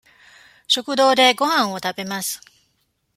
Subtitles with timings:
[0.67, 2.41] 食堂でごはんを食べます。